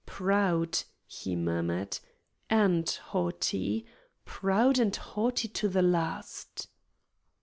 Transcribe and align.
"Proud," 0.07 0.79
he 1.05 1.35
murmured, 1.35 1.99
"AND 2.49 2.89
haughty. 2.89 3.85
Proud 4.25 4.79
and 4.79 4.95
haughty 4.95 5.47
to 5.49 5.67
the 5.69 5.83
last." 5.83 6.69